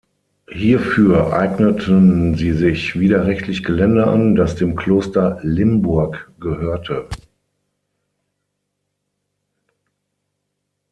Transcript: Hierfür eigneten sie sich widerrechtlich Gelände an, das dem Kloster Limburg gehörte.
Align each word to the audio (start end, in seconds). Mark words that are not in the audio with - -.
Hierfür 0.49 1.31
eigneten 1.31 2.33
sie 2.35 2.53
sich 2.53 2.99
widerrechtlich 2.99 3.61
Gelände 3.63 4.07
an, 4.07 4.33
das 4.33 4.55
dem 4.55 4.75
Kloster 4.75 5.37
Limburg 5.43 6.31
gehörte. 6.39 7.07